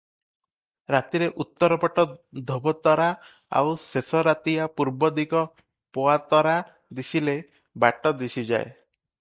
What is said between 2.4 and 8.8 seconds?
ଧୋବତରା ଆଉ ଶେଷ ରାତିଆ ପୂର୍ବଦିଗ ପୋଆତରା ଦିଶିଲେ ବାଟ ଦିଶିଯାଏ।